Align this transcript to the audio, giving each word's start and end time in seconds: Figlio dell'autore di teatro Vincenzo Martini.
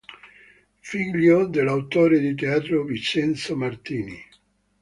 Figlio 0.79 1.45
dell'autore 1.45 2.17
di 2.19 2.33
teatro 2.33 2.81
Vincenzo 2.83 3.55
Martini. 3.55 4.19